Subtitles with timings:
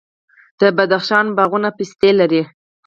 [0.59, 2.41] د بدخشان باغونه پستې لري.